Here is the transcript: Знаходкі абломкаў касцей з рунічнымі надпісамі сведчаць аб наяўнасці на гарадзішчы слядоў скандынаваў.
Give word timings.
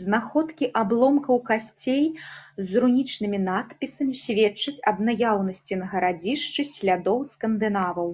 Знаходкі 0.00 0.66
абломкаў 0.80 1.36
касцей 1.48 2.04
з 2.70 2.82
рунічнымі 2.84 3.38
надпісамі 3.48 4.14
сведчаць 4.26 4.78
аб 4.92 4.96
наяўнасці 5.10 5.74
на 5.84 5.90
гарадзішчы 5.94 6.62
слядоў 6.76 7.18
скандынаваў. 7.36 8.10